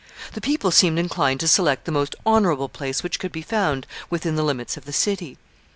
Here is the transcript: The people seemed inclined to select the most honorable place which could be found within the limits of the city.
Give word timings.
The 0.33 0.41
people 0.41 0.71
seemed 0.71 0.97
inclined 0.97 1.39
to 1.41 1.47
select 1.47 1.85
the 1.85 1.91
most 1.91 2.15
honorable 2.25 2.69
place 2.69 3.03
which 3.03 3.19
could 3.19 3.31
be 3.31 3.43
found 3.43 3.85
within 4.09 4.35
the 4.35 4.41
limits 4.43 4.75
of 4.75 4.85
the 4.85 4.93
city. 4.93 5.37